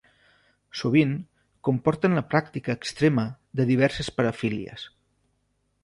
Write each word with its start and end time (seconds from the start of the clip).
Sovint 0.79 1.11
comporten 1.69 2.17
la 2.21 2.25
pràctica 2.33 2.77
extremada 2.79 3.61
de 3.61 3.71
diverses 3.75 4.13
parafílies. 4.19 4.93